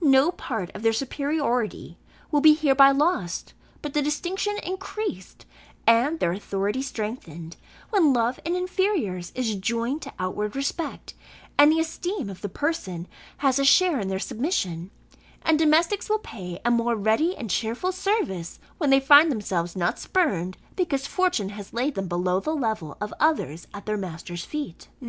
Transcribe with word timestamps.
No 0.00 0.30
part 0.30 0.70
of 0.76 0.82
their 0.82 0.92
superiority 0.92 1.98
will 2.30 2.40
be 2.40 2.54
hereby 2.54 2.92
lost, 2.92 3.52
but 3.82 3.94
the 3.94 4.00
distinction 4.00 4.56
increased, 4.62 5.44
and 5.88 6.20
their 6.20 6.30
authority 6.30 6.82
strengthened, 6.82 7.56
when 7.90 8.12
love 8.12 8.38
in 8.44 8.54
inferiors 8.54 9.32
is 9.34 9.56
joined 9.56 10.00
to 10.02 10.12
outward 10.20 10.54
respect, 10.54 11.14
and 11.58 11.72
the 11.72 11.80
esteem 11.80 12.30
of 12.30 12.42
the 12.42 12.48
person 12.48 13.08
has 13.38 13.58
a 13.58 13.64
share 13.64 13.98
in 13.98 14.06
their 14.06 14.20
submission: 14.20 14.92
and 15.44 15.58
domestics 15.58 16.08
will 16.08 16.20
pay 16.20 16.60
a 16.64 16.70
more 16.70 16.94
ready 16.94 17.36
and 17.36 17.50
cheerful 17.50 17.90
service, 17.90 18.60
when 18.78 18.90
they 18.90 19.00
find 19.00 19.32
themselves 19.32 19.74
not 19.74 19.98
spurned, 19.98 20.56
because 20.76 21.08
fortune 21.08 21.48
has 21.48 21.72
laid 21.72 21.96
them 21.96 22.06
below 22.06 22.38
the 22.38 22.54
level 22.54 22.96
of 23.00 23.12
others 23.18 23.66
at 23.74 23.86
their 23.86 23.96
master's 23.98 24.44
feet." 24.44 24.86